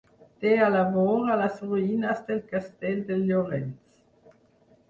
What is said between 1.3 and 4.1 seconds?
les ruïnes del castell de Llorenç.